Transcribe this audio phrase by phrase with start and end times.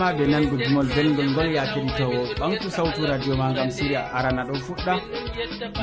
[0.00, 4.44] weltanama be nango dumol belgol ngol ya keɗitowo ɓamtu sawtu radio ma gam siria arana
[4.44, 4.94] ɗo fuɗɗa.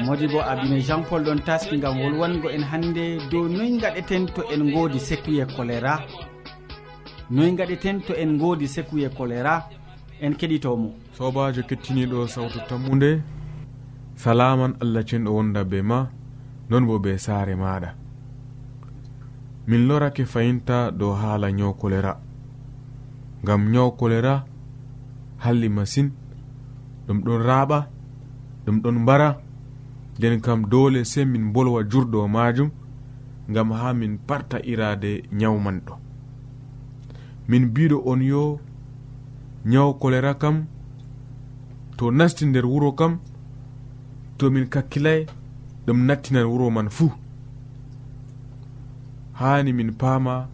[0.06, 3.20] Modi bo abine jean paul ɗon taski gam wolwango en hannde.
[3.32, 6.00] Dow noy gaɗeten to en godi sekuye choléra
[7.30, 9.70] noy gaɗeten to en godi sekuye choléra
[10.22, 10.92] en keɗitomo.
[11.14, 13.22] Sobajo kettiniɗo sawtu tammude
[14.16, 16.08] salaman allah cenɗo wonda be ma
[16.70, 17.94] non bo be saare maɗa.
[19.68, 22.27] Min lorake fayinta dow haala nyaw choléra
[23.44, 24.46] ngam nyaw choléra
[25.44, 26.12] halli masine
[27.08, 27.80] ɗum ɗon raaɓa
[28.66, 29.30] ɗum ɗon mbara.
[30.18, 32.70] Nden kam dole sey min bolwa jurɗo majum
[33.50, 35.94] ngam ha min parta irade nyawmanɗo
[37.48, 38.60] min biɗo on yo
[39.66, 40.66] nyaw choléra kam
[41.98, 43.20] to nasti nder wuro kam
[44.38, 45.26] to min kakkilay
[45.86, 47.12] ɗum nattinan wuro man fuu.
[49.40, 50.48] Hani min paama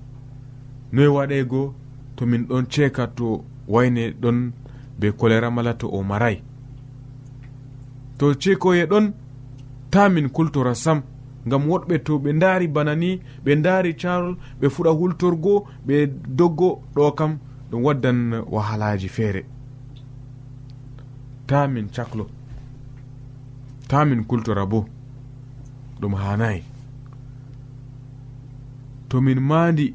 [0.91, 1.73] noye waɗego
[2.15, 4.51] to min ɗon ceeka to wayne ɗon
[4.99, 6.41] be choléra mala to o maray.
[8.17, 9.13] To ceekoye ɗon
[9.91, 11.01] ta min kultora sam
[11.45, 15.95] gam woɗɓe to ɓe daari bana ni ɓe daari carol ɓe fuɗa hultorgo ɓe
[16.27, 17.37] doggo ɗo kam
[17.71, 19.45] ɗum waddan wahalaji feere.
[21.47, 22.27] Ta min caklo
[23.87, 24.85] ta min kultora bo
[26.01, 26.63] ɗum hanayi
[29.09, 29.93] to min maandi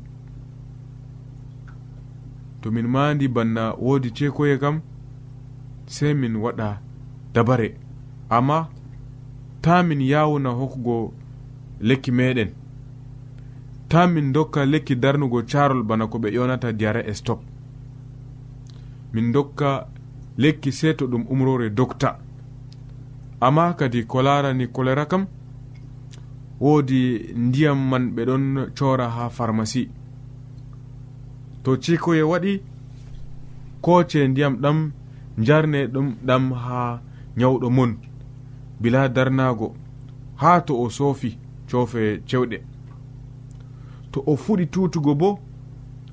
[2.69, 4.81] to min mandi banna woodi ceekoye kam
[5.87, 6.79] sei min waɗa
[7.35, 7.75] dabare.
[8.31, 8.69] Amma
[9.62, 11.12] ta min yawuna hokkugo
[11.81, 12.50] lekki meɗen
[13.88, 17.41] ta min dokka lekki darnugo carol bana ko ɓe ƴonata diyara e stop.
[19.12, 19.88] Min dokka
[20.37, 22.19] lekki sey to ɗum umrore docta.
[23.41, 25.26] Amma kadi ko larani choléra kam
[26.61, 29.88] woodi ndiyam man ɓe ɗon cora ha pharmacie.
[31.62, 32.62] to cikoye waɗi
[33.81, 34.93] koce ndiyam ɗam
[35.38, 37.00] jarne ɗum ɗam ha
[37.37, 37.96] nyawɗo mon
[38.81, 39.75] bila darnago
[40.37, 41.38] ha to o soofi
[41.70, 42.62] cofe cewɗe
[44.12, 45.38] to o fuɗi tutugo bo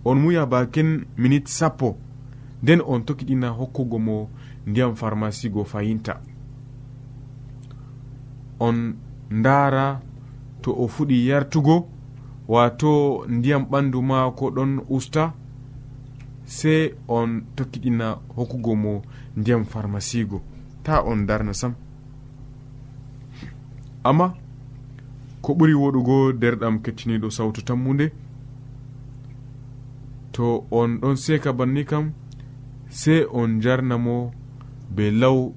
[0.06, 1.98] on muya bakin minit sappo.
[2.64, 4.30] Nden on tokkiɗina hokkugo mo
[4.68, 6.22] ndiyam pharmacie go fayinta.
[8.60, 8.96] On
[9.32, 10.02] ndara
[10.62, 11.88] to o fuɗi yartugo
[12.48, 15.34] wato ndiyam ɓandu maako ɗon usta
[16.46, 19.02] sey on tokkiɗina hokkugo mo
[19.38, 20.42] ndiyam farmasigo
[20.84, 21.74] ta on darna sam.
[24.04, 24.36] Amma
[25.42, 28.12] ko ɓuri woɗugo derɗam kettiniɗo sawtu tammude
[30.32, 32.12] to on ɗon seka banni kam
[32.90, 34.32] sey on jarnamo
[34.96, 35.52] be law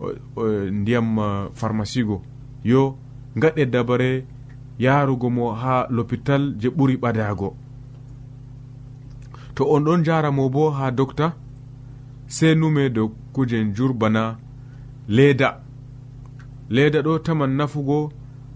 [0.00, 2.22] eh, eh, ndiyam eh, farmasigo
[2.64, 2.96] yo
[3.36, 4.24] gaɗe dabare
[4.78, 7.54] yarugo mo ha l'hôpital je ɓuri ɓadago
[9.54, 11.26] to on ɗon jaramo bo ha docta
[12.26, 14.36] sei nume do kujen jurbana
[15.08, 15.60] leda
[16.70, 18.12] leda ɗo taman nafugo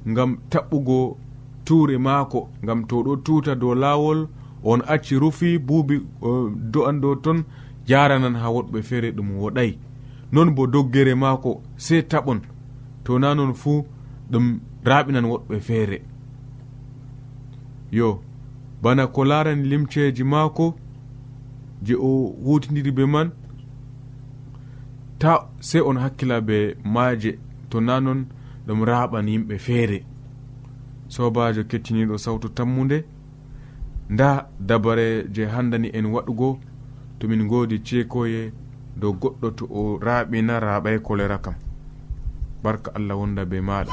[0.08, 1.16] ngam taɓɓugo
[1.64, 4.28] tuure maako ngam to ɗo tuta dow lawol
[4.64, 5.96] on acci rufi buubi
[6.72, 7.44] do'an dow ton
[7.86, 9.78] jaranan ha woɗɓe feere ɗum woɗay.
[10.32, 12.40] Non bo doggere maako sei taɓon
[13.04, 13.84] to na non fuu
[14.30, 14.46] ɗum
[14.84, 15.98] raɓinan woɗɓe feere.
[17.92, 18.22] yo
[18.82, 20.74] bana ko larani limceji maako
[21.82, 23.30] je o hutidiri be man
[25.18, 27.38] ta sey on hakkila be maaje
[27.70, 28.26] to na non
[28.66, 30.04] ɗum raɓan yimɓe feere.
[31.08, 33.04] Sobajo kettiniɗo sawtu tammude
[34.10, 36.58] nda dabare je handani en waɗugo
[37.18, 38.52] tomin godi ceekoye
[39.00, 41.54] dow goɗɗo to o raɓina raɓay kolera kam.
[42.62, 43.92] Barka allah wonda be maɗa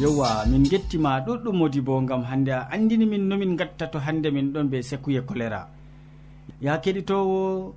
[0.00, 4.28] yowa min gettima ɗuɗɗum modi bo gam hande a andini min nomin gatta to hande
[4.30, 5.60] min ɗon be sekuye choléra
[6.62, 7.74] ya keɗitowo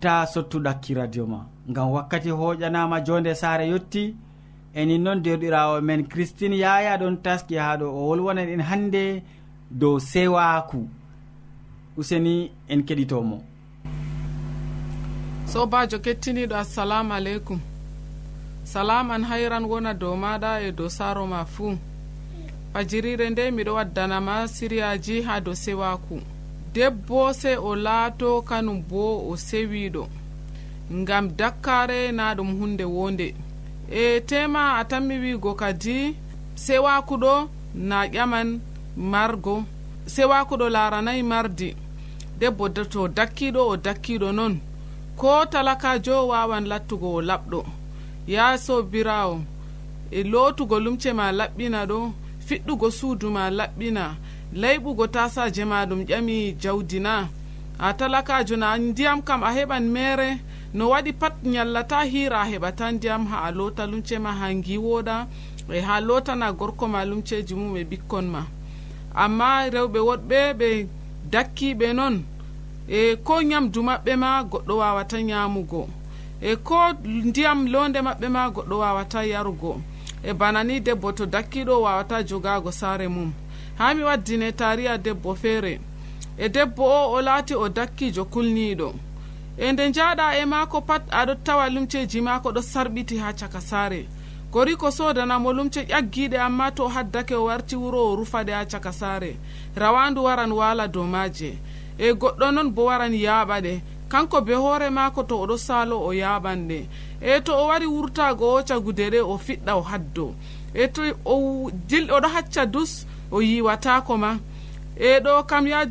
[0.00, 1.46] ta sottu ɗakki radio ma.
[1.68, 4.14] Gam wakkati hoƴanama jonde saare yetti
[4.74, 9.22] enin noon derɗirawo men christine yaya ɗon taski ha ɗo o wolwonan en hande
[9.70, 10.88] dow sewaku
[11.96, 13.38] useni en keɗitomo
[15.46, 17.60] sobajo kettiniɗo assalamu aleykum.
[18.72, 21.74] salam an hayran wona dow maɗa e dow saro ma fuu
[22.72, 26.16] fajirire nde miɗo waddanama siriyaji ha dow sewaku.
[26.74, 30.02] Debbo se o laato kanum bo o sewiɗo.
[31.00, 33.28] Ngam dakkare na ɗum hunde wonde.
[33.90, 36.14] E tema a tammi wigo kadi
[36.64, 38.48] sewakuɗo na ƴaman
[38.96, 39.64] margo.
[40.14, 41.70] Sewakuɗo laranayi mardi.
[42.38, 44.54] Debbo to dakkiɗo o dakkiɗo noon
[45.16, 47.77] ko talakajo wawan lattugo o laɓɗo.
[48.28, 49.40] ya sobirawo
[50.10, 51.98] e lotugo lumce ma laɓɓina ɗo
[52.46, 54.04] fiɗɗugo suudu ma laɓɓina.
[54.60, 57.28] Layɓugo tasaje ma ɗum ƴami jawdi na.
[57.78, 60.38] A talakajo na ndiyam kam a heɓan mere
[60.74, 65.26] no waɗi pat nyallata hira a heɓata ndiyam ha a lota lumce ma ha giwoɗa
[65.72, 68.42] e ha lotana gorko ma lumceji mum e ɓikkon ma.
[69.14, 70.68] Amma rewɓe woɗɓe ɓe
[71.32, 72.24] dakkiɓe noon
[72.88, 75.88] e ko nyamdu maɓɓe ma goɗɗo wawata nyamugo
[76.40, 79.80] e ko ndiyam londe maɓɓe ma goɗɗo wawata yarugo.
[80.22, 83.32] E bana ni debbo to dakkiɗo wawata jogago saare mum.
[83.78, 85.80] Ha mi waddine tariya debbo feere
[86.38, 88.94] e debbo o o laati o dakkijo kulniɗo
[89.58, 94.06] e nde jaɗa e maako pat aɗo tawa lumceji maako ɗo sarɓiti ha caka saare.
[94.52, 98.92] Gori ko sodanamo lumce ƴaggiɗe amma to haddake o warti wuro o rufaɗe ha caka
[98.92, 99.36] saare.
[99.76, 101.58] Rawandu waran wala dow maje
[101.98, 103.80] e goɗɗo noon bo waran yaaɓaɗe.
[104.08, 106.88] kanko be hoore maako to oɗo saalo o yaɓan nde
[107.20, 110.34] e to o wari wurtago o cagude ɗe o fiɗɗa o haddo.
[110.74, 114.38] E to o dil oɗo hacca dus o yiwatako ma.
[114.96, 115.86] E ɗo kam ya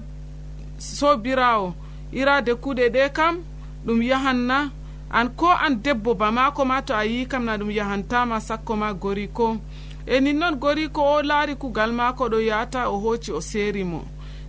[0.78, 1.74] sobirawo
[2.14, 3.44] irade kuɗe ɗe kam
[3.86, 4.72] ɗum yahanna.
[5.10, 8.76] An ko an debbo ba bamako ma to a yi kam na ɗum yahantama sakko
[8.76, 9.58] ma gori ko.
[10.06, 13.84] E nin noon gori ko o laari kugal maako ɗo yahata o hooci o seeri
[13.84, 14.04] mo.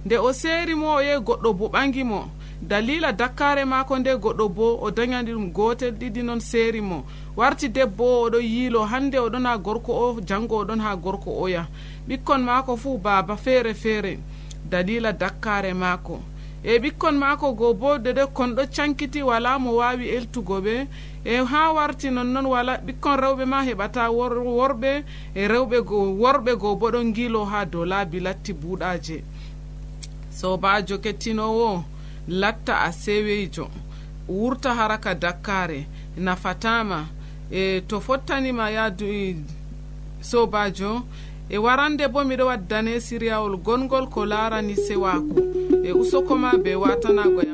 [0.04, 2.30] Nde o seeri mo o yehi goɗɗo bo ɓangi mo.
[2.62, 7.05] dalila dakkare mako nde goɗɗo bo o dañani ɗum gotel ɗiɗi noon seeri mo.
[7.37, 11.69] Warti debbo o oɗo yiilo hande oɗon ha gorko o janngo oɗon ha gorko oya
[12.09, 14.19] ɓikkon mako fuu baaba feere feere.
[14.71, 16.21] Dalila dakkare maako.
[16.65, 20.87] E ɓikkon maako goo bo dede konɗo cankiti wala mo wawi eltugo ɓe.
[21.25, 25.05] E ha warti nonnoon wala ɓikkon rewɓe ma heɓata worɓe.
[25.35, 29.23] E rewɓe go worɓe goo bo ɗon gilo ha dow laabi latti buuɗaje
[30.38, 31.85] sobajo kettinowo
[32.28, 33.68] latta a seweyjo
[34.28, 37.06] wurta haraka dakkare nafatama
[37.50, 39.37] e to fottanima yaadu e,
[40.20, 41.02] sobajo
[41.49, 45.40] e warande bo miɗo waddane siriyawol gongol ko larani sewaku
[45.85, 47.48] e usokoma be watanago e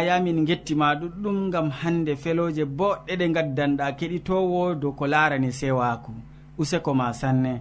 [0.00, 6.12] yaya min gettima ɗuɗɗum gam hande feloje boɗɗe ɗe gaddanɗa keɗitowo dow ko larani sewaku.
[6.58, 7.60] Useko ma sanne.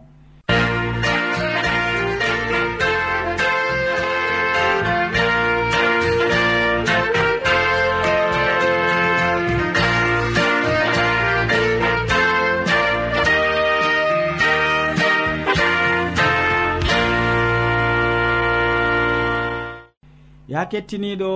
[20.47, 21.31] Ya kettiniɗo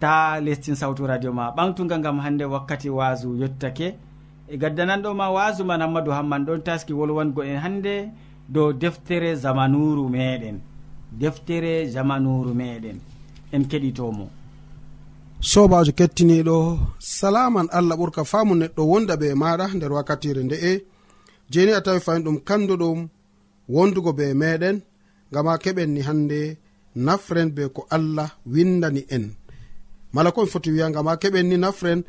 [0.00, 1.50] ta lestin sawtu radio ma.
[1.56, 3.88] Ɓamtuga gam hande wakkati wasu yettake
[4.48, 7.94] e gaddananɗo ma wasu man hammadou hamman ɗon taski wolwango en hande
[8.54, 10.56] dow deftere zamanuru meɗen
[11.20, 12.98] deftere zamanuru meɗen
[13.54, 14.26] en keɗitomo.
[15.40, 16.56] Sobajo kettiniɗo
[16.98, 20.72] salaman allah ɓurka famu neɗɗo wonda be maɗa nder wakkatire nde'e.
[21.52, 22.98] Jeni a tawi fayin ɗum kanduɗum
[23.74, 24.76] wondugo be meɗen
[25.32, 26.40] gam ha keɓen ni hande
[27.06, 29.24] nafren be ko allah windani en.
[30.12, 32.00] mala komi foti wiya gam keɓen ni nafren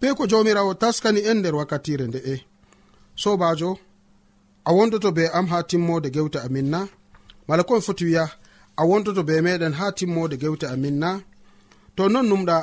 [0.00, 2.34] be ko jamirawo taskani en nder wakkatire nde'e
[3.22, 3.78] sobajo
[4.68, 6.88] a wondoto be am ha timmode gewte amin na.
[7.48, 8.24] Mala komi foti wiya
[8.76, 11.10] a wondoto be meɗen ha timmode gewte amin na.
[11.96, 12.56] To non numɗa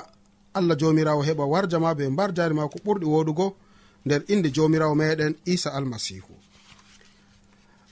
[0.54, 3.48] allah jomirawo heɓa warja ma be mbar jari ma ko ɓurɗi woɗugo
[4.06, 6.34] nder inde jomirawo meɗen isa almasihu.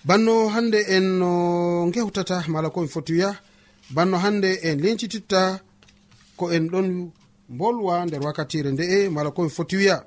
[0.07, 1.31] Banno hande en no
[1.93, 3.31] gewtata mala komi foti wiya
[3.95, 5.59] banno hande en lincititta
[6.37, 7.11] ko en ɗon
[7.49, 9.97] bolwa nder wakkatire nde'e mala komi foti wiya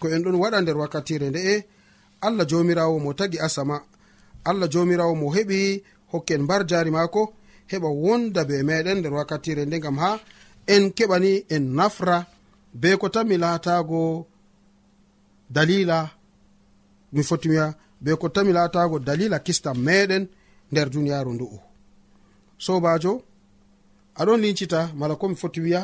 [0.00, 1.54] ko en ɗon waɗa nder wakkatire nde'e
[2.20, 3.76] allah jomirawo mo tagi asama
[4.44, 5.82] allah jomirawo mo heɓi
[6.12, 7.22] hokken mbar jari maako
[7.70, 10.10] heɓa wonda be meɗen nder wakkatire nde gam ha
[10.66, 12.26] en keɓani en nafra
[12.80, 14.26] be ko tan mi laatago
[15.50, 15.98] dalila
[17.12, 17.66] mi foti wiya
[18.00, 20.24] be ko tan mi laatago dalila kista meɗen
[20.72, 21.58] nder duniyaru ndu'u.
[22.58, 23.22] Sobajo
[24.20, 25.82] aɗon lincita mala komi foti wiya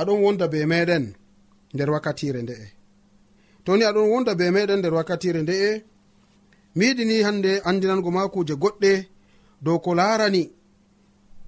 [0.00, 1.04] aɗon wonda be meɗen
[1.74, 2.66] nder wakkatire nde'e.
[3.64, 5.70] Toni aɗon wonda be meɗen nder wakkatire nde'e
[6.76, 8.92] mi yiɗini hande andinango ma kuje goɗɗe
[9.64, 10.42] dow ko larani.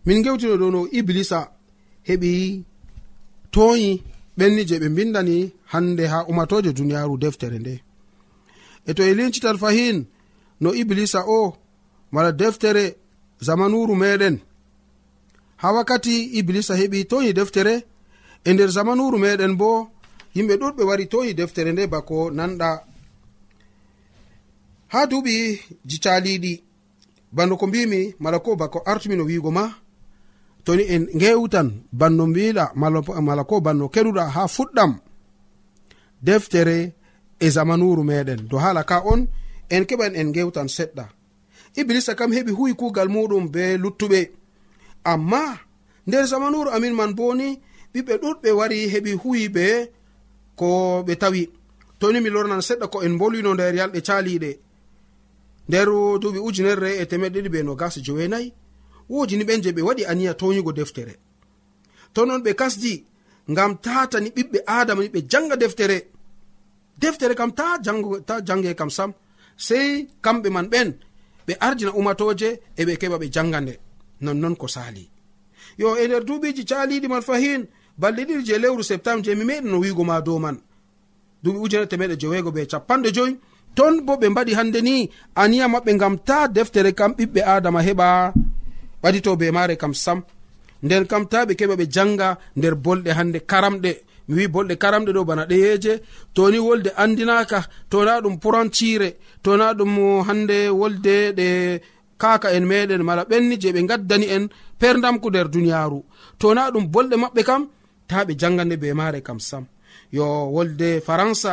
[0.07, 1.38] Min gewtino dow no iblisa
[2.09, 2.31] heɓi
[3.55, 3.91] toyi
[4.38, 5.37] ɓenni je ɓe bindani
[5.73, 7.75] hande ha umatoje duniyaru deftere nde.
[8.88, 9.99] E to e lincitan fahin
[10.62, 11.57] no iblisa o
[12.14, 12.85] mala deftere
[13.47, 14.37] zamanuru meɗen.
[15.62, 17.75] ha wakkati iblisa heɓi toyi deftere
[18.45, 19.71] e nder zamanuru meɗen bo
[20.35, 22.71] yimɓe ɗuɗɓe wari toyi deftere nde bako nanɗa.
[24.92, 25.35] Ha duuɓi
[25.88, 26.52] jicaliɗi
[27.37, 29.64] banno ko mbimi mala ko bako artumi no wigo ma
[30.64, 31.69] toni en gewtan
[32.00, 32.64] banno mbiɗa
[33.26, 34.92] mala ko banno keɗuɗa ha fuɗɗam.
[36.26, 36.76] Deftere
[37.38, 39.21] e zamanuru meɗen do hala ka on
[39.75, 41.04] en keɓan en gewtan seɗɗa.
[41.81, 44.42] Iblisa kam heɓi huwi kugal muɗum be luttuɓe.
[45.04, 45.59] amma
[46.06, 47.61] nder zamanuru amin man boni
[47.94, 49.66] ɓiɓɓe ɗuɗɓe wari heɓi huwi ɓe
[50.56, 51.50] ko ɓe tawi.
[51.99, 54.50] Toni mi lornan seɗɗa ko en bolwino nder yalɗe caliɗe
[55.68, 55.88] nder
[56.21, 58.52] duuɓi ujunerre e temeɗe ɗiɗi ɓe no gas jowenayi
[59.09, 61.14] wodi ni ɓen je ɓe waɗi aniya toyugo deftere.
[62.14, 63.04] To non ɓe kasdi
[63.50, 65.99] ngam tatani ɓiɓɓe adama ni ɓe janga deftere.
[66.99, 67.78] Deftere kam ta
[68.26, 69.12] ta jange kam sam.
[69.56, 70.88] Sei kamɓe man ɓen
[71.47, 72.49] ɓe ardina umatoje
[72.80, 73.75] eɓe keɓa ɓe janga nde.
[74.23, 75.05] nonnon ko sali
[75.79, 77.62] yo e nder duuɓiji caliɗi man fahin
[77.99, 80.57] balɗe ɗiɗi je lewru septembre je mi meɗi no wigo ma dow man.
[81.43, 83.37] Duuɓi ujunere temeɗe jeweego be capanɗe joyi
[83.75, 88.33] ton bo ɓe mbaɗi hande ni aniya maɓɓe ngam ta deftere kam ɓiɓɓe adama heɓa.
[89.02, 90.23] Ɓaɗito be mare kam sam.
[90.83, 93.93] Nden kam ta ɓe keɓa ɓe janga nder bolɗe hande karamɗe.
[94.29, 95.93] Mi wi bolɗe karamɗe ɗo bana ɗeyeje
[96.35, 97.59] toni wolde andinaka
[97.91, 99.09] to na ɗum purancire
[99.43, 101.81] to na ɗum hande wolde ɗe
[102.23, 104.45] kaka en meɗen mala ɓenni je ɓe gaddani en
[104.81, 106.00] perdamku nder duniyaru
[106.41, 107.62] to na ɗum bolɗe maɓɓe kam
[108.08, 109.65] ta ɓe jangande be mare kam sam.
[110.17, 111.52] Yo wolde faransa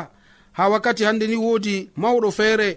[0.57, 2.69] ha wakkati hande ni wodi mawɗo feere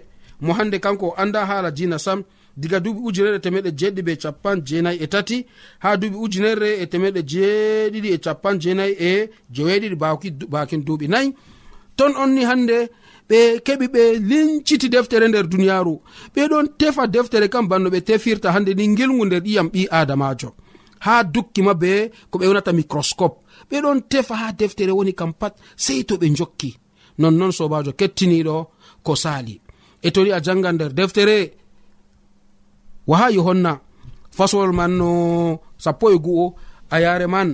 [0.45, 2.19] mo hande kanko anda hala dina sam
[2.61, 5.37] diga duuɓi ujunere temeɗe jeɗɗi be capan jeenayi e tati
[5.83, 9.11] ha duuɓi ujunere e temeɗe jeeɗiɗi e capan jeenayi e
[9.55, 9.95] jeweɗiɗi
[10.53, 11.29] bakin duuɓi nayi.
[11.97, 12.77] Ton on ni hande
[13.29, 16.01] ɓe keɓi ɓe linciti deftere nder duniyaaru.
[16.35, 20.49] Ɓeɗon tefa deftere kam banno ɓe tefirta hande ni gilgu nder ƴiyam ɓi adamajo
[21.05, 23.37] ha dukkima be ko ɓe wonata microscope
[23.69, 26.69] ɓeɗon tefa ha deftere woni kam pat sei to ɓe jokki
[27.19, 28.55] nonnon sobajo kettiniɗo
[29.05, 29.55] ko sali
[30.01, 31.37] e toni a janga nder deftere
[33.09, 33.71] waha yohanna
[34.37, 35.09] fasowol man no
[35.83, 36.45] sappo e gu'o
[36.93, 37.49] a yare man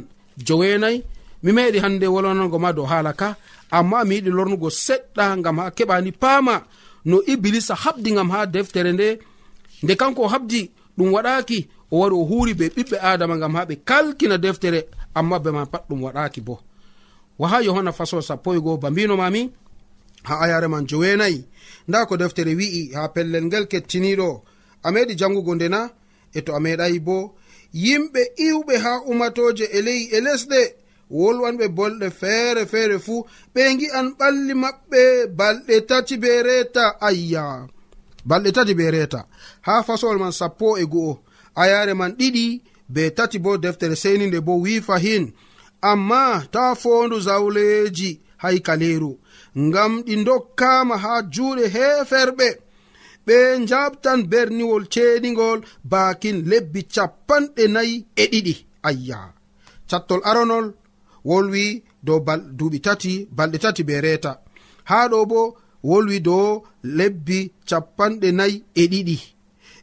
[0.47, 0.97] jowenayi
[1.43, 3.35] mi meɗi hande wolwanango ma dow haala ka
[3.71, 6.55] amma mi yiɗi lornugo seɗɗa gam ha keɓani paama
[7.05, 9.19] no iblisa habdi gam ha deftere nde.
[9.83, 13.65] Nde kanko o habdi ɗum waɗaki o wari o huuri be ɓiɓɓe adama gam ha
[13.65, 16.59] ɓe kalkina deftere amma be man pat ɗum waɗaki bo.
[17.39, 19.51] Waha yohanna faso sappo e goo ba mbinomami
[20.23, 21.45] ha ayare man joweenayi.
[21.87, 24.41] Nda ko deftere wi'i ha pellel ngel kettiniɗo
[24.83, 25.89] a meɗi jangugo ndena
[26.33, 27.35] e to a meɗayi bo
[27.73, 30.78] yimɓe iwɓe ha umatoje e ley'i e lesɗe.
[31.17, 35.01] wolwanɓe bolɗe feere feere fuu ɓe gi'an ɓalli maɓɓe
[35.37, 37.67] balɗe tati be reeta ayya.
[38.29, 39.19] Balɗe tati be reeta.
[39.61, 41.19] Ha fasowol man sappo e go'o.
[41.55, 42.45] Ayare man ɗiɗi
[42.93, 45.25] be tati bo deftere seninde bo wi fahin
[45.81, 49.11] amma ta fondu zawleji hay kaleru
[49.57, 52.47] ngam ɗi dokkama ha juuɗe heferɓe
[53.25, 53.35] ɓe
[53.69, 55.59] jabtan berniwol ceeɗigol
[55.91, 58.53] bakin lebbi capanɗe nayi e ɗiɗi
[58.87, 59.19] ayya.
[59.89, 60.67] Cattol aronol
[61.25, 62.19] wolwi dow
[62.57, 64.39] duuɓi tati balɗe tati be reeta.
[64.83, 69.17] Ha ɗo bo wolwi dow lebbi capanɗe nayi e ɗiɗi.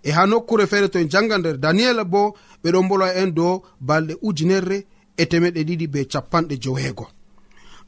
[0.02, 4.14] E ha nokkure feere to en janga nder daniyel bo ɓeɗon bolwa en dow balɗe
[4.22, 7.06] ujunerre e temeɗe ɗiɗi be capanɗe joweego.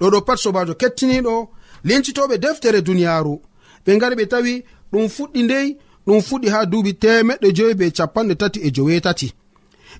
[0.00, 1.48] Ɗo ɗo pat sobajo kettiniɗo
[1.84, 3.40] lincitoɓe deftere duniyaru
[3.84, 8.34] ɓe ngari ɓe tawi ɗum fuɗɗi ndey ɗum fuɗɗi ha duuɓi temeɗɗe joyi be capanɗe
[8.40, 9.28] tati e jowetati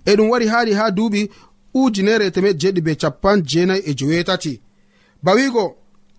[0.04, 1.30] e ɗum wari haari ha duuɓi
[1.74, 4.60] ujunere e temed jeɗi be capan jeenayi e jowetati
[5.22, 5.64] bawigo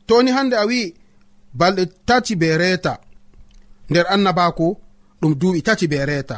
[0.08, 0.94] toni hande a wi'i
[1.60, 2.94] balɗe tati be reeta.
[3.90, 4.68] Nder annabaku
[5.22, 6.38] ɗum duuɓi tati be reeta.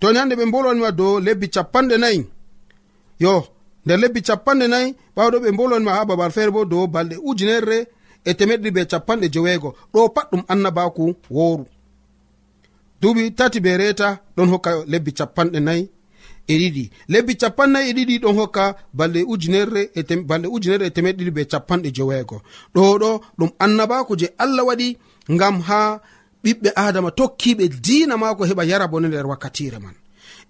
[0.00, 2.20] Toni hande ɓe mbolwanima dow lebbi capanɗe nayi.
[3.22, 3.34] Yo
[3.84, 7.78] nder lebbi capanɗe nayi ɓawɗo ɓe mbolwanima ha babal feere bo dow balɗe ujunerre
[8.24, 9.68] e temeɗɗi be capanɗe joweego.
[9.92, 11.04] Ɗo pat ɗum annabaku
[11.36, 11.64] wooru.
[13.00, 15.82] Duuɓi tati be reeta ɗon hokka lebbi capanɗe nayi.
[16.46, 16.90] e ɗiɗi.
[17.08, 21.44] Lebbi capannayi e ɗiɗi ɗon hokka balɗe ujunerre e balɗe ujunerre e temeɗe ɗiɗi be
[21.52, 22.42] capanɗe joweego.
[22.74, 24.96] Ɗo ɗo ɗum annabako je allah waɗi
[25.34, 26.00] ngam ha
[26.44, 29.94] ɓiɓɓe adama tokkiɓe diina maako heɓa yara bone nder wakkatire man.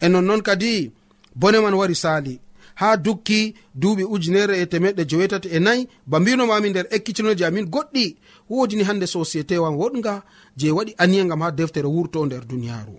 [0.01, 0.91] E nonnoon kadi
[1.35, 2.41] bone man wari sali
[2.81, 8.17] ha dukki duuɓi ujunere e temeɗɗe jowetati e nayi ba mbinomami nder ekkitinoji amin goɗɗi.
[8.51, 10.23] Wodini hande société wa woɗga
[10.57, 12.99] je waɗi aniya gam ha deftere wurto nder duniyaru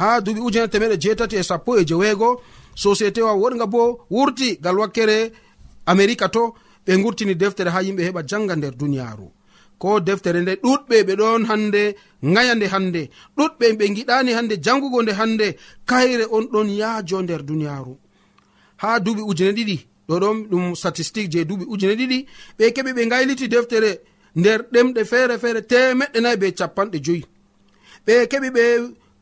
[0.00, 2.28] ha duuɓi ujunere temeɗe jeetati e sappo e jeweego
[2.74, 5.32] société wa woɗga bo wurti gal wakkere
[5.86, 6.54] america to
[6.86, 9.26] ɓe gurtini deftere ha yimɓe heɓa janga nder duniyaru
[9.78, 11.82] ko deftere nde ɗuɗɓe ɓe ɗon hande
[12.34, 13.02] gaya nde hande
[13.36, 15.46] ɗuɗɓe ɓe giɗani hande jangugo nde hande
[15.86, 17.94] kayre on ɗon yaajo nder duniyaru
[18.82, 19.76] ha duuɓi ujune ɗiɗi
[20.08, 22.18] ɗo ɗon ɗum statistique je duuɓi ujune ɗiɗi
[22.58, 23.90] ɓe keɓi ɓe gayliti deftere
[24.36, 27.24] nder ɗemɗe feere feere temeɗɗe nayi be capanɗe joyi.
[28.06, 28.64] Ɓe keɓi ɓe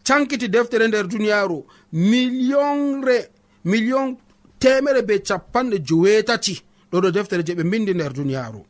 [0.05, 3.19] cankiti deftere nder duniyaru millionre
[3.64, 4.17] million
[4.59, 6.61] temere be capanɗe jowetati
[6.93, 8.64] ɗo ɗo deftere je ɓe bindi nder duniyaru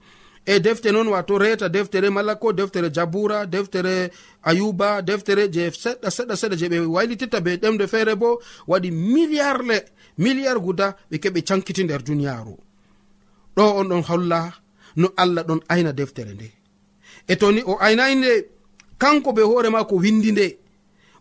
[0.47, 4.11] e defte noon wato reta deftere malla ko deftere jabura deftere
[4.43, 9.85] ayuba deftere je seɗɗa seɗɗa seɗɗa je ɓe waylititta be ɗemde feere bo waɗi miliyarle
[10.19, 12.57] milliard guda ɓe keɓe cankiti nder duniyaru
[13.57, 14.53] ɗo on ɗon holla
[14.97, 16.51] no allah ɗon ayna deftere nde.
[17.29, 18.33] E toni o aynayi nde
[18.99, 20.59] kanko be hoore ma ko windi nde.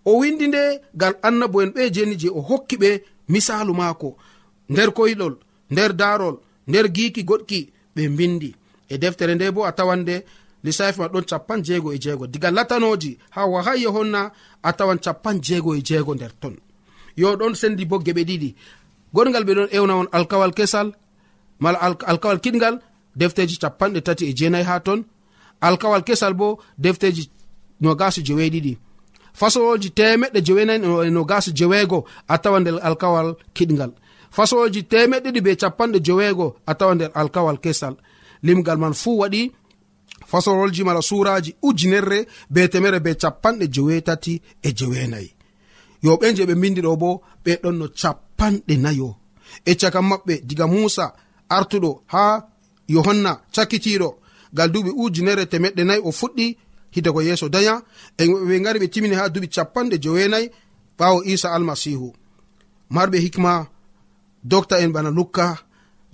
[0.05, 4.17] o windi nde ngal annabo en ɓe jeni je o hokki ɓe misalu maako.
[4.69, 5.35] Nder koyɗol
[5.71, 6.35] nder darol
[6.67, 7.59] nder giiki goɗki
[7.95, 8.55] ɓe mbindi.
[8.89, 10.25] E deftere nde bo a tawande
[10.63, 12.27] lissafi ma ɗon capan jeego e jeego.
[12.27, 14.31] Diga latanoji ha waha yohanna
[14.63, 16.55] a tawan capan jeego e jeego nder ton.
[17.17, 18.55] Yo ɗon sendi bo geɓe ɗiɗi.
[19.13, 20.91] Goɗgal ɓe ɗon ewna on alkawal kesal
[21.59, 22.79] mala alkawal kiɗgal
[23.15, 25.03] defteji capanɗe tati e jeenayi ha ton.
[25.61, 27.29] Alkawal kesal bo defteji
[27.81, 28.77] nogasi jeweeɗiɗi
[29.39, 33.91] fasowoji temeɗɗe jewenayi no gaso jeweego a tawa nder alkawal kiɗgal.
[34.35, 37.95] Fasowoji temeɗɗiɗi be capanɗe jeweego a tawa nder alkawal kesal.
[38.43, 39.51] Limgal man fuu waɗi
[40.27, 42.19] fasorolji mala suraji ujunerre
[42.49, 45.29] be temere be capanɗe jewetati e jewenayi
[46.03, 49.09] yo yoɓe je ɓe bindi ɗo bo ɓe ɗon no capanɗe nayo.
[49.65, 51.13] E caka maɓɓe diga musa
[51.49, 52.23] artuɗo ha
[52.87, 54.09] yohanna cakkitiɗo
[54.53, 56.57] gal duɓi ujunere temeɗɗe nayi o fuɗɗi
[56.95, 57.73] hidda ko yeeso daya
[58.17, 60.45] ɓe gari ɓe timini ha duuɓi capanɗe jowenayi
[60.97, 62.07] ɓawo isa almasihu
[62.95, 63.51] marɓe hikma
[64.51, 65.45] docta en bana lukka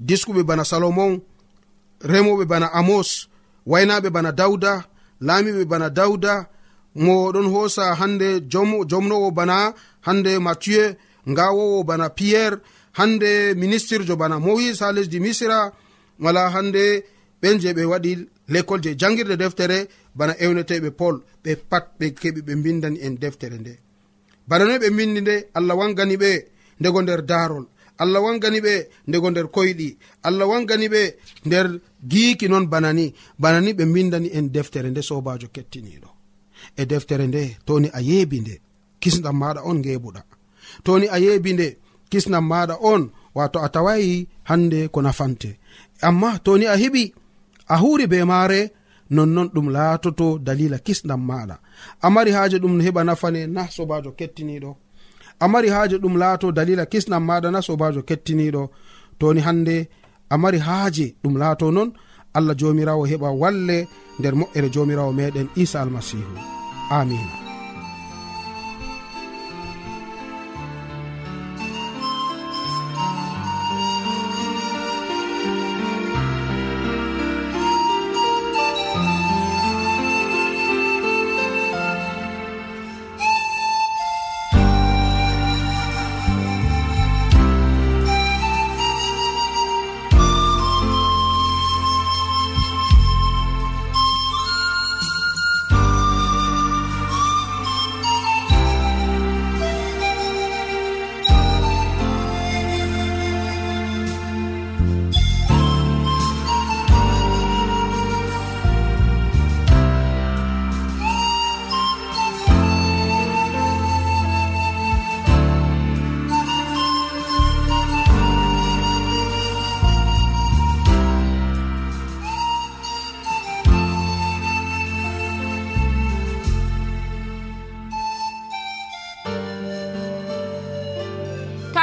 [0.08, 1.14] diskuɓe bana salomon
[2.12, 3.10] remoɓe bana amos
[3.72, 4.72] waynaɓe bana dawda
[5.28, 6.34] laamiɓe bana dawda
[7.04, 8.28] mo ɗon hoosa hande
[8.90, 9.74] jomnowo bana
[10.06, 10.96] hande mathieu
[11.30, 12.58] ngawowo bana pierre
[12.98, 15.72] hande ministirjo bana moïse ha lesdi misra
[16.24, 17.04] wala hande
[17.42, 18.12] ɓen je ɓe waɗi
[18.50, 23.58] l'école je jangirde deftere bana ewneteɓe paul ɓe pat ɓe keɓi ɓe mbindani en deftere
[23.60, 23.74] nde.
[24.48, 26.32] Bana noy ɓe mbindi nde allah wangani ɓe
[26.80, 27.66] ndego nder daarol
[28.02, 28.74] allah wangani ɓe
[29.08, 31.02] ndego nder koyɗi allah wangani ɓe
[31.46, 31.68] nder
[32.12, 33.06] giiki noon banani
[33.40, 36.10] banani ɓe mbindani en deftere nde sobajo kettiniɗo.
[36.76, 38.56] E deftere nde toni a yeebi nde
[39.02, 40.22] kisdam maɗa on ngebuɗa
[40.86, 41.68] toni a yeebi nde
[42.12, 43.02] kisnam maɗa on
[43.36, 45.50] wato a tawayi hande ko nafante.
[46.02, 47.04] Amma toni a heɓi
[47.74, 48.62] a huri be maare
[49.16, 51.56] nonnon ɗum laatoto dalila kisnam maɗa
[52.02, 54.72] a mari haaje ɗum heɓa nafane na sobajo kettiniɗo
[55.44, 58.64] a mari haaje ɗum laato dalila kisnam maɗa na sobajo kettiniɗo
[59.20, 59.76] toni hande
[60.34, 61.90] a mari haaje ɗum laato noon
[62.38, 63.78] allah jomirawo heɓa walle
[64.20, 66.34] nder moƴƴere jomirawo meɗen isa almasihu
[66.98, 67.49] amina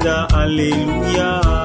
[0.00, 1.59] pada alleluya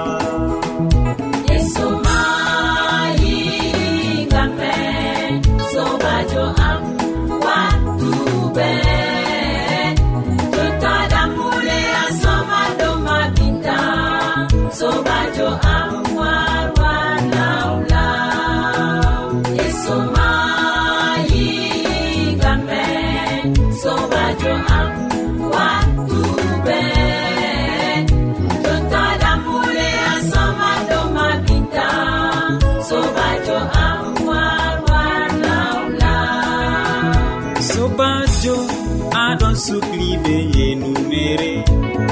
[39.65, 41.53] sukli be yenumere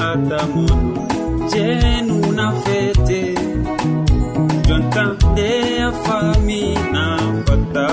[0.10, 0.92] atamonu
[1.52, 3.22] jenuna fete
[4.68, 5.50] jonta nde
[5.88, 6.62] a fami
[6.94, 7.04] na
[7.46, 7.88] fata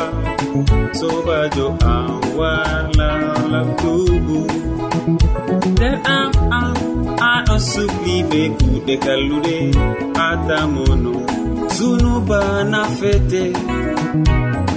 [0.99, 4.40] sobajo an warlalabtugu
[5.73, 6.77] nder am am
[7.33, 9.59] aɗo sukli be kuɗe kalluɗe.
[10.29, 11.12] Atamono
[11.77, 12.40] zunuba
[12.73, 13.42] na fete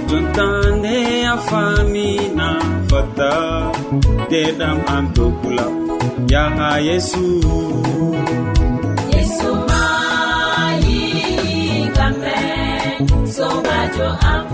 [0.08, 0.96] jontande
[1.32, 2.46] a fami na
[2.94, 3.32] fadda
[4.30, 5.66] deɗam an dow kula.
[6.32, 7.24] Yaha yesu.
[9.14, 10.98] Yesu mayi
[11.96, 12.34] kamɓe
[13.34, 14.44] sobajo am.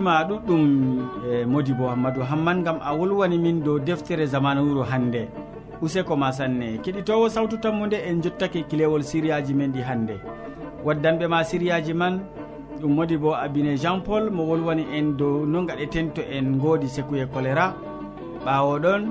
[0.00, 0.64] gettima ɗuɗɗum
[1.30, 5.28] e modi bo hammadou hamman gam a wolwani min dow deftere zamana wuro hannde.
[5.82, 10.16] Useko ma sanne keɗitowo sawtu tammude en jottake kilewol siriyaji men ɗi hannde.
[10.84, 12.20] Waddanɓe ma siriyaji man
[12.80, 16.88] ɗum modi bo abine jean paul mo wolwani en dow no gaɗeten to en goodi
[16.88, 17.74] sekuye choléra
[18.44, 19.02] ɓawo ɗon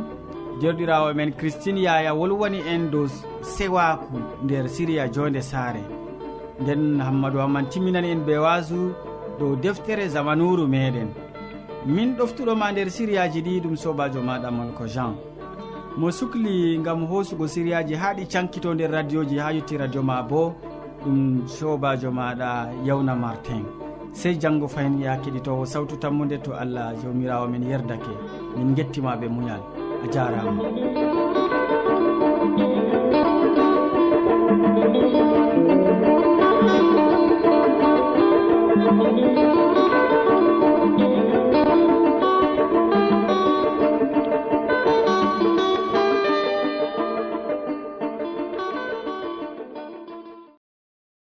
[0.62, 3.08] jerɗirawo men christine yaya wolwani en dow
[3.42, 5.82] sewaku nder siriya jonde saare.
[6.62, 8.94] Nden hammadou hamman timminani en be wasu
[9.40, 11.10] dow deftere zamanuru meɗen.
[11.86, 15.16] Min ɗoftuɗoma nder siriyaji ɗi ɗum sobajo maɗa molko jean.
[15.98, 20.54] Mo sukli gam hosugo siriyaji ha ɗi cankito nder radioji ha yetti radio ma bo
[21.06, 23.64] ɗum sobajo maɗa yawna martin.
[24.12, 28.14] Sey janggo fayin ya keɗitowo sawtu tammude to allah jawmirawo men yerdake
[28.58, 29.62] min gettima ɓe muñal
[30.04, 31.29] a jarama.